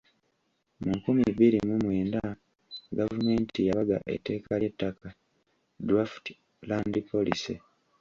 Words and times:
Mu 0.81 0.89
nkumi 0.97 1.21
bbiri 1.33 1.57
mu 1.67 1.75
mwenda 1.83 2.19
gavumenti 2.97 3.59
yabaga 3.67 3.97
etteeka 4.15 4.51
ly’ettaka 4.61 5.07
(draft 5.87 6.25
land 6.69 6.93
policy). 7.11 7.55